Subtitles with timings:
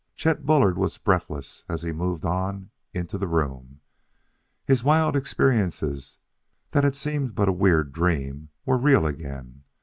[0.15, 2.69] Chet Bullard was breathless as he moved on and
[3.03, 3.81] into the room.
[4.65, 6.17] His wild experiences
[6.71, 9.61] that had seemed but a weird dream were real again.